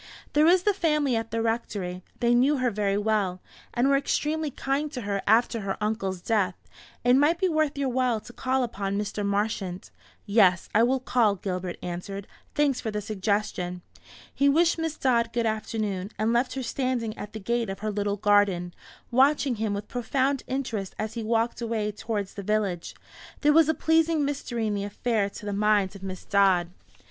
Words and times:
"There 0.33 0.47
is 0.47 0.63
the 0.63 0.73
family 0.73 1.15
at 1.15 1.29
the 1.29 1.43
Rectory; 1.43 2.01
they 2.21 2.33
knew 2.33 2.57
her 2.57 2.71
very 2.71 2.97
well, 2.97 3.39
and 3.71 3.87
were 3.87 3.95
extremely 3.97 4.49
kind 4.49 4.91
to 4.93 5.01
her 5.01 5.21
after 5.27 5.59
her 5.59 5.77
uncle's 5.79 6.21
death. 6.23 6.55
It 7.03 7.17
might 7.17 7.37
be 7.39 7.47
worth 7.47 7.77
your 7.77 7.87
while 7.89 8.19
to 8.21 8.33
call 8.33 8.63
upon 8.63 8.97
Mr. 8.97 9.23
Marchant." 9.23 9.91
"Yes, 10.25 10.69
I 10.73 10.81
will 10.81 10.99
call," 10.99 11.35
Gilbert 11.35 11.77
answered; 11.83 12.25
"thanks 12.55 12.81
for 12.81 12.89
the 12.89 12.99
suggestion." 12.99 13.83
He 14.33 14.49
wished 14.49 14.79
Miss 14.79 14.97
Dodd 14.97 15.31
good 15.33 15.45
afternoon, 15.45 16.09
and 16.17 16.33
left 16.33 16.55
her 16.55 16.63
standing 16.63 17.15
at 17.15 17.33
the 17.33 17.39
gate 17.39 17.69
of 17.69 17.81
her 17.81 17.91
little 17.91 18.17
garden, 18.17 18.73
watching 19.11 19.57
him 19.57 19.75
with 19.75 19.87
profound 19.87 20.41
interest 20.47 20.95
as 20.97 21.13
he 21.13 21.21
walked 21.21 21.61
away 21.61 21.91
towards 21.91 22.33
the 22.33 22.41
village. 22.41 22.95
There 23.41 23.53
was 23.53 23.69
a 23.69 23.75
pleasing 23.75 24.25
mystery 24.25 24.65
in 24.65 24.73
the 24.73 24.83
affair, 24.83 25.29
to 25.29 25.45
the 25.45 25.53
mind 25.53 25.95
of 25.95 26.01
Miss 26.01 26.25
Dodd. 26.25 26.71